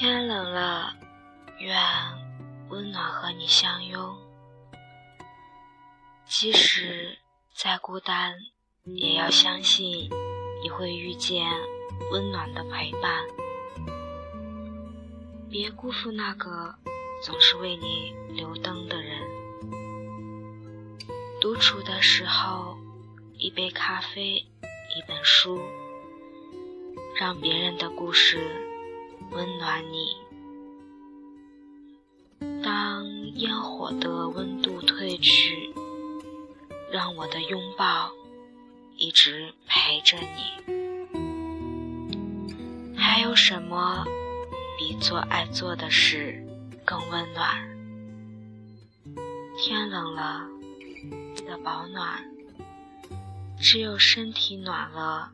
[0.00, 0.94] 天冷了，
[1.58, 1.76] 愿
[2.70, 4.16] 温暖和你相拥。
[6.24, 7.18] 即使
[7.54, 8.32] 再孤单，
[8.86, 10.08] 也要相信
[10.62, 11.46] 你会遇见
[12.12, 13.26] 温暖的陪伴。
[15.50, 16.74] 别辜负那个
[17.22, 19.20] 总是为你留灯的人。
[21.42, 22.74] 独处的时候，
[23.36, 25.60] 一杯咖啡，一本书，
[27.20, 28.66] 让别人的故事
[29.30, 30.16] 温暖你。
[32.62, 35.72] 当烟火的温度褪去，
[36.90, 38.10] 让我的拥抱
[38.96, 40.60] 一直陪着你。
[42.96, 44.04] 还有什么？
[44.78, 46.42] 比做爱做的事
[46.86, 47.68] 更温暖。
[49.58, 50.48] 天冷了，
[51.34, 52.24] 记得保暖。
[53.60, 55.32] 只有身体暖了，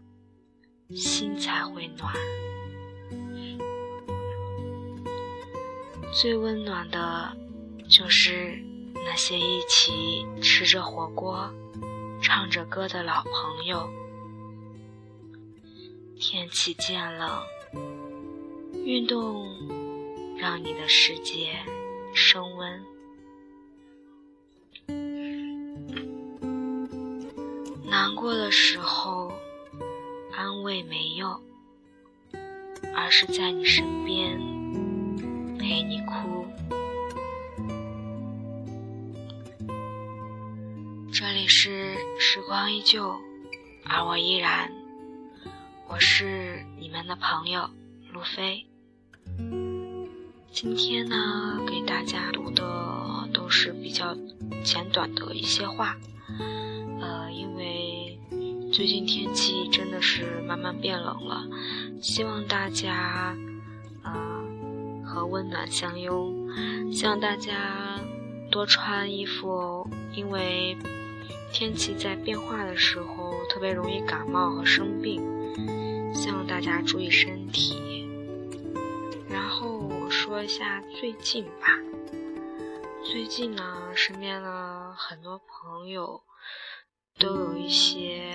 [0.91, 2.13] 心才会暖。
[6.19, 7.37] 最温暖的，
[7.91, 8.59] 就是
[8.95, 11.53] 那些一起吃着火锅、
[12.23, 13.87] 唱着歌的老朋友。
[16.19, 17.43] 天气渐冷。
[18.87, 19.47] 运动
[20.39, 21.55] 让你的世界
[22.15, 22.83] 升温。
[27.85, 29.31] 难过的时候，
[30.33, 31.39] 安慰没用，
[32.95, 34.41] 而是在你身边
[35.67, 36.47] 陪你哭。
[41.13, 43.17] 这里是时光依旧，
[43.85, 44.71] 而我依然。
[45.89, 47.69] 我是你们的朋友
[48.13, 48.65] 路飞。
[50.53, 54.17] 今天呢，给大家读的都是比较
[54.63, 55.97] 简短的一些话，
[57.01, 58.21] 呃，因为
[58.73, 61.45] 最近天气真的是慢慢变冷了，
[62.01, 63.37] 希望大家
[64.05, 64.36] 啊
[65.17, 66.47] 和温暖相拥，
[66.93, 67.99] 希望大家
[68.51, 70.77] 多穿衣服哦，因为
[71.53, 75.23] 天气在变化的时候特别容易感冒和生病，
[76.15, 78.07] 希望大家注意身体，
[79.31, 79.97] 然后我。
[80.09, 81.67] 说一下最近吧。
[83.03, 86.23] 最近呢，身边的很多朋友
[87.19, 88.26] 都有一些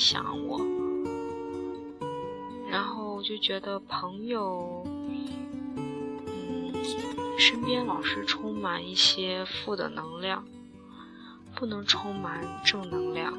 [0.00, 0.58] 想我。
[2.70, 3.10] 然后。
[3.20, 6.72] 我就觉得朋友，嗯，
[7.38, 10.42] 身边老是充满一些负的能量，
[11.54, 13.34] 不能充满正能量，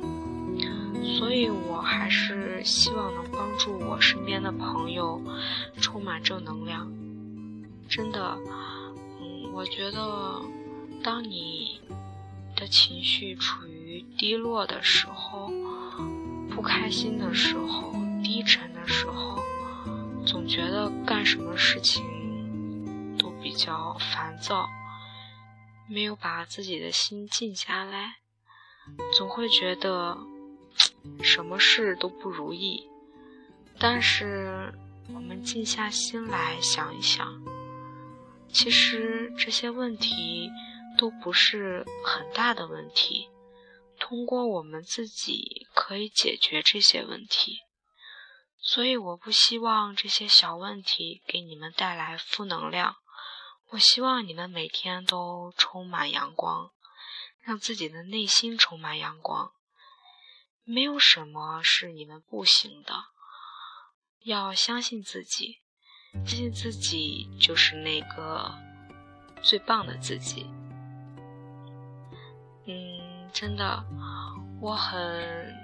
[1.18, 5.20] 所以我还是希望能帮助我身边的朋友
[5.82, 6.88] 充满正能量。
[7.90, 8.38] 真的，
[9.20, 10.40] 嗯，我觉得
[11.02, 11.82] 当你
[12.56, 15.52] 的情绪处于低落的时候，
[16.54, 19.40] 不开心的时候，低沉的时候。
[20.24, 22.06] 总觉得干什么事情
[23.18, 24.70] 都比较烦躁，
[25.90, 28.18] 没有把自己的心静下来，
[29.18, 30.16] 总会觉得
[31.24, 32.88] 什么事都不如意。
[33.80, 34.72] 但是
[35.12, 37.42] 我们静下心来想一想，
[38.48, 40.52] 其实这些问题
[41.00, 43.28] 都不是很大的问题，
[44.00, 47.60] 通过我们自己可以解决这些问题。
[48.64, 52.98] 所以我不希望这些小问题给你们带来负能量，
[53.72, 56.72] 我希望你们每天都充满阳光，
[57.42, 59.52] 让自己的内心充满阳光。
[60.64, 63.06] 没有什么是你们不行的，
[64.24, 65.58] 要相信自己，
[66.14, 68.54] 相信自己就是那个
[69.42, 70.46] 最棒的自己。
[72.68, 73.84] 嗯，真的，
[74.62, 75.61] 我很。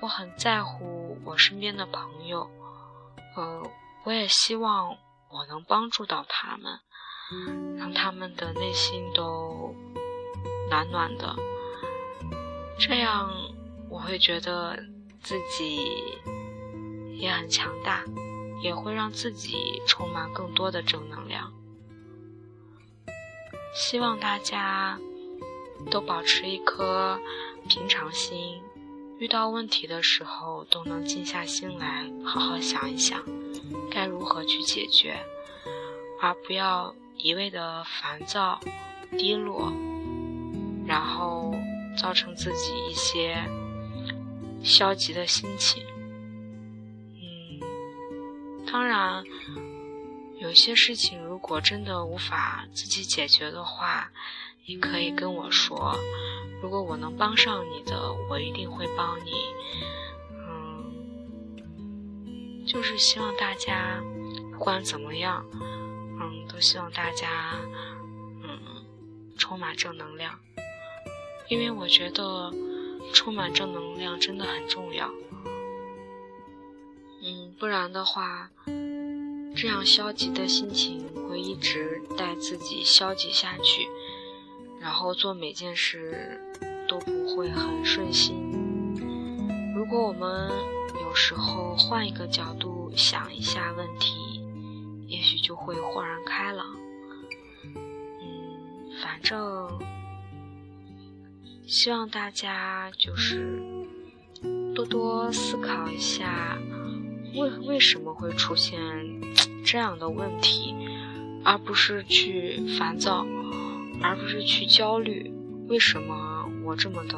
[0.00, 2.48] 我很在乎我身边的朋友，
[3.36, 3.62] 呃，
[4.04, 4.96] 我也希望
[5.28, 6.78] 我能帮助到他们，
[7.76, 9.74] 让他们的内心都
[10.70, 11.34] 暖暖的，
[12.78, 13.28] 这样
[13.90, 14.78] 我会觉得
[15.20, 16.16] 自己
[17.16, 18.04] 也很强大，
[18.62, 21.52] 也会让自己充满更多的正能量。
[23.74, 24.98] 希望大家
[25.90, 27.20] 都保持一颗
[27.68, 28.62] 平常心。
[29.18, 33.20] 遇到问题的时候，都能静下心来，好好想一想，
[33.90, 35.18] 该如何去解决，
[36.20, 38.60] 而不要一味的烦躁、
[39.18, 39.72] 低落，
[40.86, 41.52] 然后
[41.96, 43.36] 造成自己一些
[44.62, 45.82] 消极的心情。
[47.16, 47.58] 嗯，
[48.70, 49.24] 当然，
[50.38, 54.12] 有些事情如果真的无法自己解决的话，
[54.68, 55.96] 你可以跟我说。
[56.60, 59.32] 如果我能帮上你的，我一定会帮你。
[60.46, 60.92] 嗯，
[62.66, 64.02] 就是希望大家
[64.52, 67.54] 不管怎么样，嗯，都希望大家
[68.42, 68.58] 嗯
[69.38, 70.38] 充满正能量，
[71.48, 72.52] 因为我觉得
[73.14, 75.10] 充满正能量真的很重要。
[77.22, 78.50] 嗯，不然的话，
[79.56, 83.88] 这样消极的心情会一直带自己消极下去，
[84.80, 86.40] 然后做每件事
[86.88, 88.36] 都不会很顺心。
[89.76, 90.50] 如果我们
[91.02, 94.42] 有时候换一个角度想一下问题，
[95.06, 96.66] 也许就会豁然开朗。
[97.64, 99.68] 嗯，反正
[101.66, 103.60] 希望大家就是
[104.74, 106.58] 多多思考一下。
[107.34, 108.80] 为为什么会出现
[109.64, 110.74] 这样的问题，
[111.44, 113.24] 而不是去烦躁，
[114.02, 115.32] 而不是去焦虑？
[115.68, 117.16] 为什么我这么的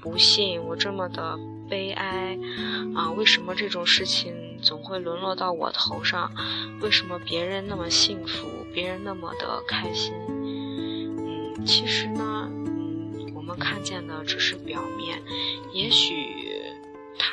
[0.00, 1.38] 不幸，我这么的
[1.68, 2.38] 悲哀
[2.94, 3.10] 啊？
[3.12, 6.32] 为什么这种事情总会沦落到我头上？
[6.80, 10.12] 为什么别人那么幸福，别人那么的开心？
[10.28, 15.20] 嗯，其实呢，嗯，我们看见的只是表面，
[15.72, 16.48] 也许。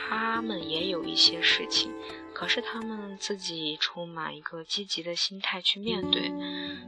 [0.10, 1.92] 他们也有一些事情，
[2.34, 6.30] 可是他们自己充满一个积极的心态去面对，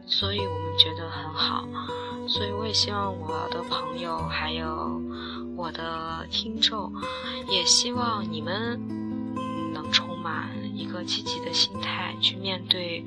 [0.06, 1.68] 所以我们觉得很好。
[2.28, 5.02] 所以我也希望我的朋友还有
[5.56, 6.92] 我的听众，
[7.50, 8.80] 也希望你们
[9.74, 13.04] 能充满一个积极的心态去面对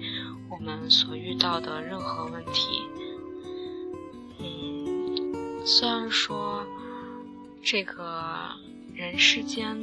[0.50, 2.82] 我们所遇到的任何问题。
[4.38, 6.64] 嗯，虽然说
[7.62, 8.50] 这个。
[8.94, 9.74] 人世间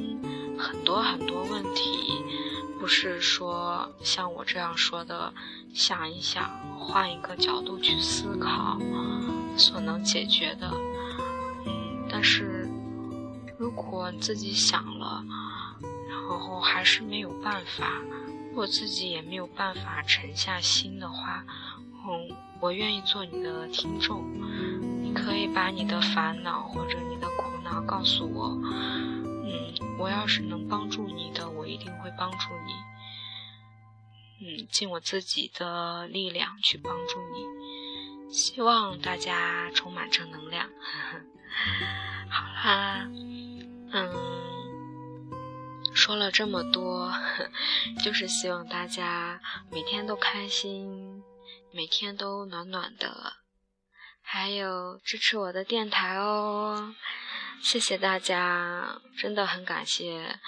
[0.56, 2.22] 很多很多问题，
[2.80, 5.30] 不是说像我这样说的，
[5.74, 8.78] 想一想，换一个角度去思考，
[9.54, 10.72] 所能解决的。
[11.66, 12.66] 嗯，但是
[13.58, 15.22] 如果自己想了，
[16.08, 17.86] 然后还是没有办法，
[18.54, 21.44] 我自己也没有办法沉下心的话，
[22.06, 24.24] 嗯，我愿意做你的听众，
[25.02, 28.58] 你可以把你的烦恼或者你的苦恼告诉我。
[28.64, 31.46] 嗯我要是能帮助你的，
[31.80, 32.72] 一定会帮助你。
[34.42, 38.32] 嗯，尽我自己的力量去帮助你。
[38.32, 40.68] 希望大家充满正能量。
[42.30, 43.08] 好啦，
[43.92, 44.12] 嗯，
[45.94, 47.12] 说了这么多，
[48.04, 49.40] 就是希望大家
[49.70, 51.22] 每天都开心，
[51.72, 53.32] 每天都暖暖的，
[54.22, 56.94] 还有支持我的电台哦。
[57.60, 60.38] 谢谢大家，真的很感谢。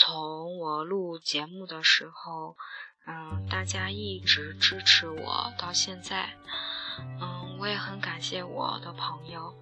[0.00, 2.56] 从我录节目的时候，
[3.04, 6.36] 嗯，大家一直支持我到现在，
[7.20, 9.52] 嗯，我也很感谢我的朋友，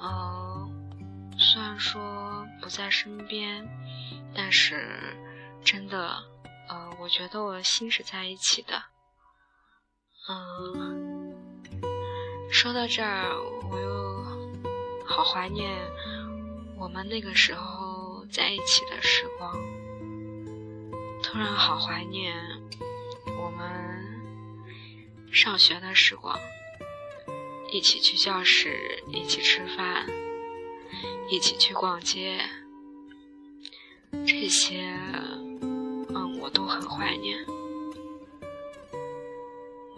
[0.00, 3.64] 嗯，虽然说不在身边，
[4.34, 5.16] 但是
[5.64, 6.24] 真的，
[6.68, 8.82] 呃，我觉得我的心是在一起的。
[10.28, 11.32] 嗯，
[12.50, 13.30] 说到这儿，
[13.70, 15.72] 我又好怀念。
[16.78, 17.85] 我们那个时候
[18.36, 19.50] 在一起的时光，
[21.22, 22.36] 突然好怀念
[23.38, 23.66] 我们
[25.32, 26.38] 上学的时光，
[27.72, 30.06] 一起去教室，一起吃饭，
[31.30, 32.38] 一起去逛街，
[34.26, 34.94] 这些，
[35.62, 37.38] 嗯，我都很怀念。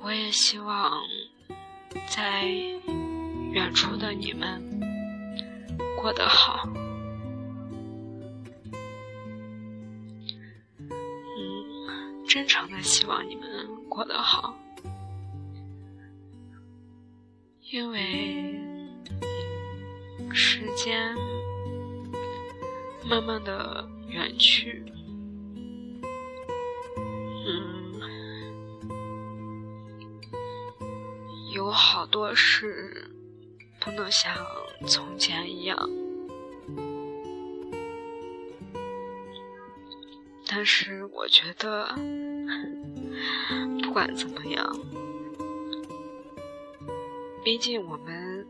[0.01, 1.03] 我也希望
[2.09, 2.45] 在
[3.51, 4.63] 远处的你们。
[6.01, 6.69] 过得好，
[12.49, 14.57] 常的希望你们过得好，
[17.71, 18.59] 因为
[20.33, 21.15] 时间
[23.09, 24.83] 慢慢的远去，
[27.47, 28.01] 嗯，
[31.53, 33.15] 有好多事。
[33.81, 34.35] 不能像
[34.87, 35.79] 从前一样，
[40.47, 41.95] 但是我觉得，
[43.83, 44.77] 不管怎么样，
[47.45, 48.47] 毕竟我们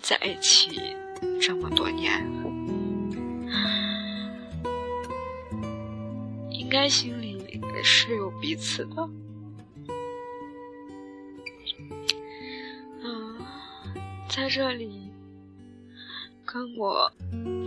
[0.00, 0.80] 在一起
[1.40, 2.24] 这么多年，
[6.50, 7.38] 应该心里
[7.82, 9.08] 是有彼此的。
[13.02, 13.36] 嗯
[14.28, 15.10] 在这里，
[16.44, 17.12] 跟我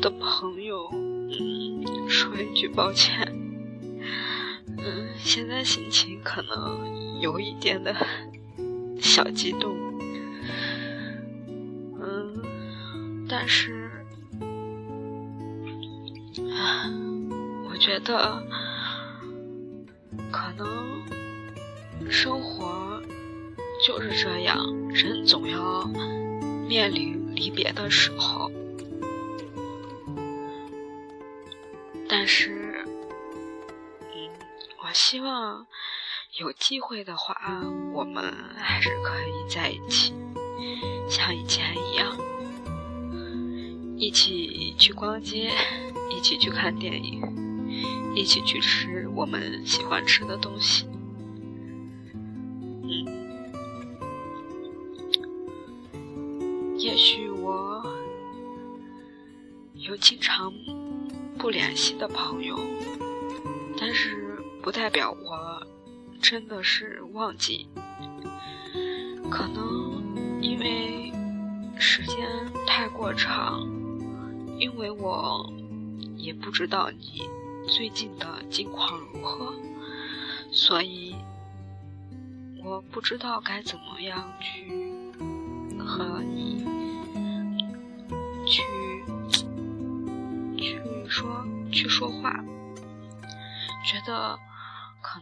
[0.01, 3.46] 的朋友嗯说一句抱歉。
[5.19, 7.95] 现在心情可能有一点的
[8.99, 9.75] 小激动，
[12.01, 13.89] 嗯，但是，
[17.69, 18.41] 我觉得
[20.31, 21.01] 可能
[22.09, 23.01] 生活
[23.85, 24.57] 就是这样，
[24.89, 25.85] 人总要
[26.67, 28.51] 面临离别的时候，
[32.07, 32.56] 但是。
[34.97, 35.67] 希望
[36.39, 37.37] 有机会的话，
[37.93, 40.11] 我们还是可以在一起，
[41.07, 42.17] 像以前一样，
[43.95, 45.51] 一起去逛街，
[46.09, 47.21] 一起去看电影，
[48.15, 50.87] 一起去吃我们喜欢吃的东西。
[52.83, 53.05] 嗯，
[56.79, 57.85] 也许我
[59.75, 60.51] 有经常
[61.37, 62.57] 不联系的朋友，
[63.79, 64.16] 但是。
[64.67, 65.65] 不代表我
[66.21, 67.69] 真的是忘记，
[69.31, 71.09] 可能因为
[71.79, 72.27] 时间
[72.67, 73.65] 太过长，
[74.59, 75.49] 因为我
[76.17, 77.21] 也不知道你
[77.69, 79.53] 最近的近况如何，
[80.51, 81.15] 所以
[82.61, 84.69] 我不知道该怎么样去
[85.79, 86.65] 和你
[88.45, 88.61] 去
[90.57, 92.33] 去说去说话，
[93.85, 94.37] 觉得。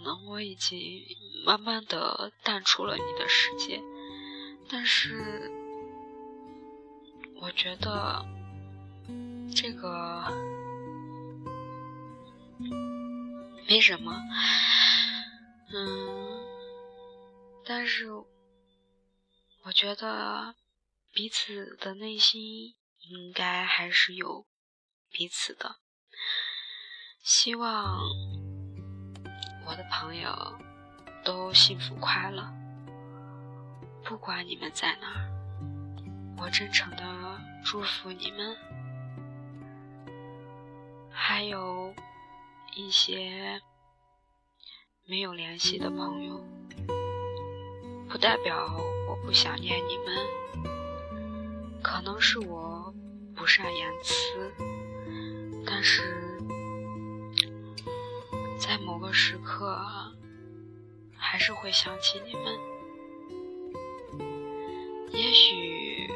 [0.05, 1.03] 可能我已经
[1.47, 3.81] 慢慢的淡出了你的世界，
[4.69, 5.51] 但是
[7.41, 8.23] 我觉得
[9.55, 10.27] 这个
[13.67, 14.13] 没什么，
[15.73, 16.45] 嗯，
[17.65, 20.53] 但是我觉得
[21.13, 22.75] 彼此的内心
[23.09, 24.45] 应该还是有
[25.09, 25.77] 彼此的，
[27.23, 28.44] 希望。
[29.75, 30.33] 我的朋友
[31.21, 32.47] 都幸福快乐，
[34.05, 35.27] 不管你们在哪儿，
[36.37, 37.03] 我真诚的
[37.65, 38.55] 祝福你们。
[41.11, 41.93] 还有
[42.73, 43.61] 一些
[45.05, 46.41] 没有联系的朋友，
[48.07, 48.79] 不代表
[49.09, 50.71] 我不想念你们，
[51.83, 52.93] 可能是我
[53.35, 54.53] 不善言辞，
[55.67, 56.24] 但是。
[58.85, 59.75] 某个时刻，
[61.17, 62.59] 还是会想起你们。
[65.11, 66.07] 也许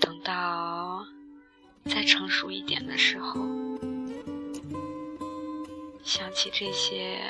[0.00, 1.04] 等到
[1.84, 3.34] 再成熟一点的时候，
[6.02, 7.20] 想起这些，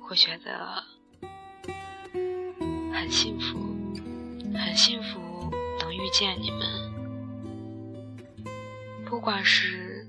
[0.00, 0.82] 会觉得
[2.92, 3.58] 很幸福，
[4.52, 5.20] 很幸福
[5.78, 6.92] 能遇见你们。
[9.04, 10.08] 不管是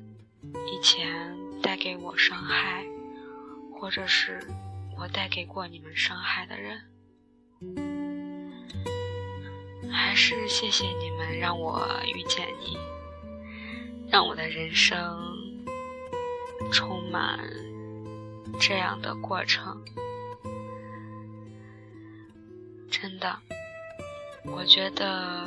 [0.66, 2.84] 以前带给我伤害。
[3.80, 4.40] 或者是
[4.98, 6.82] 我带给过你们伤害的人，
[9.92, 12.78] 还是谢谢你们让我遇见你，
[14.10, 15.18] 让我的人生
[16.72, 17.40] 充满
[18.60, 19.84] 这样的过程。
[22.90, 23.38] 真的，
[24.46, 25.46] 我觉得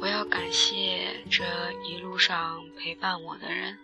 [0.00, 1.42] 我要感谢这
[1.82, 3.78] 一路上陪伴我的人，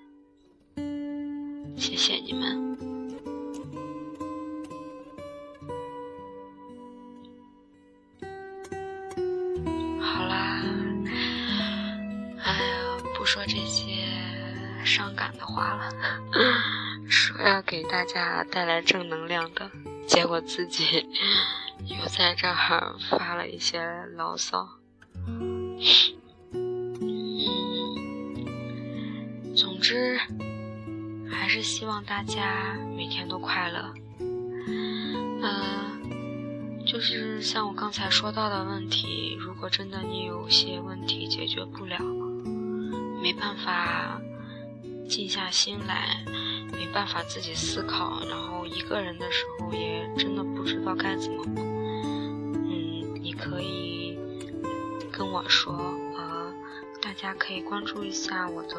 [1.76, 2.71] 谢谢你们。
[17.72, 19.70] 给大家带来正能量的，
[20.06, 21.08] 结果自己
[21.88, 23.82] 又在这儿发了一些
[24.14, 24.68] 牢骚。
[29.56, 30.20] 总之
[31.30, 33.94] 还是希望大家每天都快乐。
[35.40, 41.96] 嗯，就是像我刚才说到的问题，如果真的你有些问题解决不了。
[43.22, 44.20] 没办法
[45.08, 46.24] 静下心来，
[46.72, 51.44] 没办法自己思考，然后一个人的时候也真的不知道该怎么。
[51.56, 54.18] 嗯，你可以
[55.12, 55.74] 跟我说
[56.16, 56.52] 啊，
[57.02, 58.76] 大家可以关注一下我的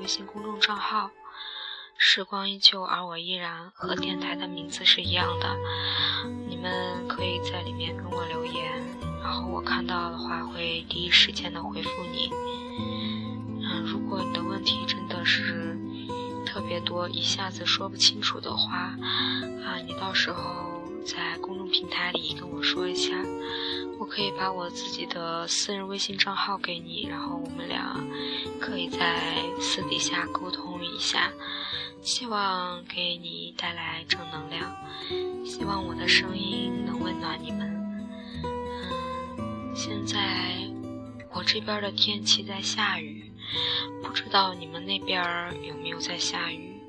[0.00, 1.10] 微信公众账号
[1.96, 5.56] “时光依旧而我依然”，和电台的名字是一样的。
[6.48, 8.82] 你们可以在里面跟我留言，
[9.22, 12.30] 然后我看到的话会第一时间的回复你。
[12.32, 15.76] 嗯如果你的问题真的是
[16.44, 18.96] 特别多，一下子说不清楚的话，
[19.64, 23.12] 啊，你到时候在公众平台里跟我说一下，
[23.98, 27.98] 我可以把我自己的私人微信账号给你，然后我们俩
[28.60, 31.32] 可以在私底下沟通一下，
[32.02, 34.76] 希望给你带来正能量，
[35.44, 37.74] 希望我的声音能温暖你们。
[38.44, 40.54] 嗯，现在
[41.36, 43.30] 我这边的天气在下雨，
[44.02, 45.22] 不知道你们那边
[45.62, 46.80] 有没有在下雨？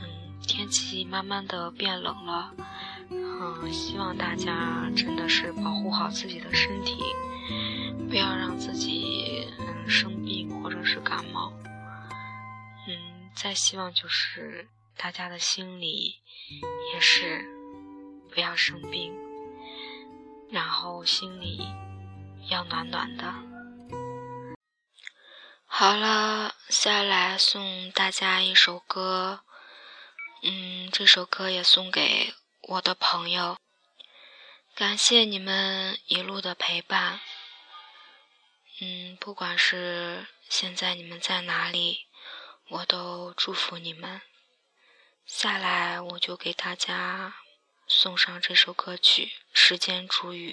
[0.00, 2.54] 嗯，天气慢慢的变冷了。
[3.10, 7.02] 嗯，希望大家真的是保护好自己的身体，
[8.08, 11.52] 不要让自己嗯生病或者是感冒。
[12.86, 16.14] 嗯，再希望就是大家的心里
[16.94, 17.44] 也是
[18.32, 19.12] 不要生病，
[20.48, 21.60] 然后心里
[22.48, 23.32] 要暖暖的。
[25.66, 29.42] 好了，下来送大家一首歌，
[30.42, 32.34] 嗯，这首歌也送给。
[32.68, 33.58] 我的朋友，
[34.76, 37.20] 感谢你们一路的陪伴。
[38.80, 42.06] 嗯，不管是现在你们在哪里，
[42.68, 44.22] 我都祝福你们。
[45.26, 47.34] 下来我就给大家
[47.88, 50.52] 送上这首歌曲《时间煮雨》。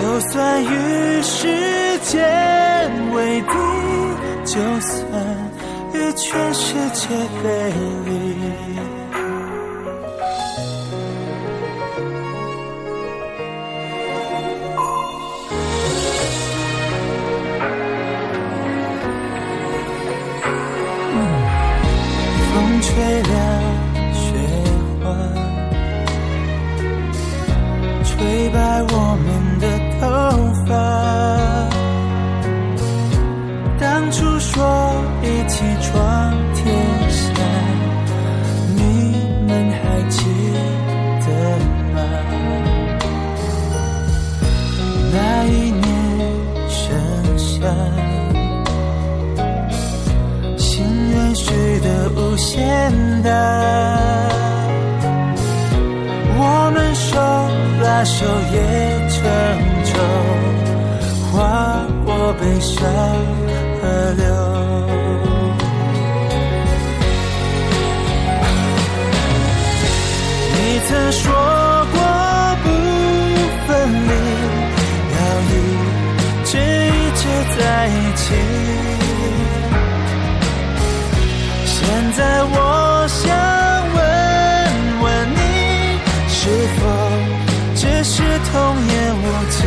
[0.00, 1.46] 就算与时
[2.04, 3.48] 间为敌，
[4.46, 5.02] 就算
[5.92, 7.08] 与全世界
[7.42, 7.48] 背
[8.06, 8.39] 离，
[52.50, 53.30] 简单，
[56.36, 57.16] 我们手
[57.82, 59.70] 拉手也成。
[61.32, 62.82] 划过悲伤
[86.42, 86.80] 是否
[87.74, 88.54] 只是童
[88.86, 89.58] 言无忌？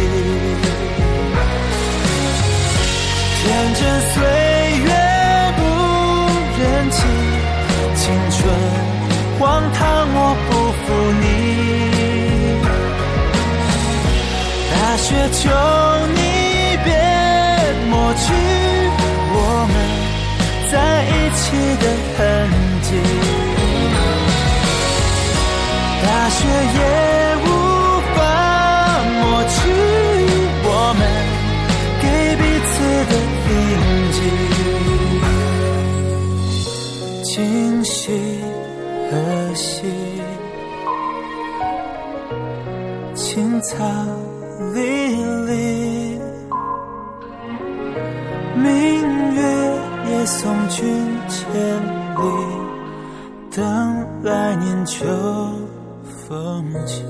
[3.37, 4.13] 天真岁
[4.81, 4.89] 月
[5.55, 5.61] 不
[6.57, 6.97] 忍记，
[7.95, 8.35] 青春
[9.39, 9.77] 荒唐
[10.15, 10.17] 我
[10.49, 10.83] 不负
[11.21, 11.23] 你。
[14.71, 15.41] 大雪求
[38.05, 38.11] 今夕
[39.09, 39.87] 何夕？
[43.15, 43.77] 青草
[44.73, 44.81] 离
[45.45, 46.19] 离，
[48.57, 49.41] 明月
[50.09, 50.83] 也送君
[51.29, 51.41] 千
[52.17, 52.23] 里，
[53.55, 55.05] 等来年秋。
[56.27, 57.01] 风起。